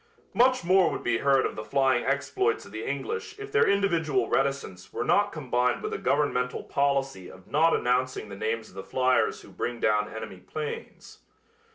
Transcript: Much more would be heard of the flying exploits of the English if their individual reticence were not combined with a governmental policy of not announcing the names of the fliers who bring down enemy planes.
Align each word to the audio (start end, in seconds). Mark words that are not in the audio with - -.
Much 0.33 0.63
more 0.63 0.89
would 0.89 1.03
be 1.03 1.19
heard 1.19 1.45
of 1.45 1.55
the 1.55 1.63
flying 1.63 2.03
exploits 2.03 2.65
of 2.65 2.71
the 2.71 2.83
English 2.83 3.37
if 3.37 3.51
their 3.51 3.69
individual 3.69 4.29
reticence 4.29 4.91
were 4.91 5.03
not 5.03 5.31
combined 5.31 5.83
with 5.83 5.93
a 5.93 5.99
governmental 5.99 6.63
policy 6.63 7.29
of 7.29 7.45
not 7.45 7.75
announcing 7.75 8.27
the 8.27 8.35
names 8.35 8.67
of 8.69 8.73
the 8.73 8.81
fliers 8.83 9.41
who 9.41 9.49
bring 9.49 9.79
down 9.79 10.11
enemy 10.11 10.37
planes. 10.39 11.19